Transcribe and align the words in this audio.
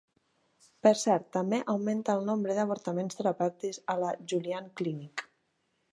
Per 0.85 0.93
cert, 1.01 1.27
també 1.37 1.59
augmenta 1.75 2.15
el 2.21 2.25
nombre 2.31 2.57
d'avortaments 2.61 3.19
terapèutics 3.21 3.81
a 3.95 4.01
la 4.05 4.15
Julian 4.33 4.73
Clinic. 4.81 5.29